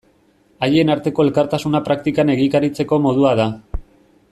[0.67, 3.49] Haien arteko elkartasuna praktikan egikaritzeko modua da.